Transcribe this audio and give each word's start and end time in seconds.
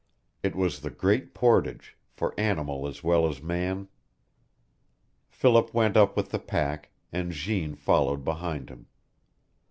It 0.41 0.55
was 0.55 0.79
the 0.79 0.89
Great 0.89 1.35
Portage, 1.35 1.95
for 2.09 2.33
animal 2.35 2.87
as 2.87 3.03
well 3.03 3.27
as 3.29 3.39
man. 3.39 3.87
Philip 5.29 5.75
went 5.75 5.95
up 5.95 6.17
with 6.17 6.31
the 6.31 6.39
pack, 6.39 6.89
and 7.11 7.31
Jeanne 7.31 7.75
followed 7.75 8.23
behind 8.25 8.69
him. 8.71 8.87